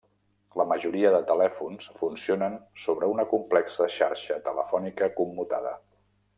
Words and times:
La 0.61 0.65
majoria 0.69 1.11
de 1.15 1.19
telèfons 1.31 1.91
funcionen 1.99 2.57
sobre 2.85 3.11
una 3.13 3.27
complexa 3.35 3.91
Xarxa 3.99 4.41
Telefònica 4.51 5.15
Commutada. 5.21 5.79